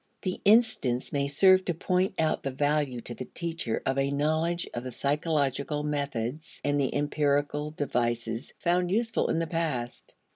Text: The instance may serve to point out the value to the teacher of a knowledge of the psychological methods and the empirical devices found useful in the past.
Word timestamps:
The 0.23 0.41
instance 0.45 1.13
may 1.13 1.27
serve 1.27 1.63
to 1.65 1.75
point 1.75 2.15
out 2.19 2.41
the 2.41 2.49
value 2.49 3.01
to 3.01 3.13
the 3.13 3.25
teacher 3.25 3.83
of 3.85 3.99
a 3.99 4.09
knowledge 4.09 4.67
of 4.73 4.83
the 4.83 4.91
psychological 4.91 5.83
methods 5.83 6.59
and 6.63 6.79
the 6.81 6.95
empirical 6.95 7.69
devices 7.69 8.51
found 8.57 8.89
useful 8.89 9.29
in 9.29 9.37
the 9.37 9.45
past. 9.45 10.15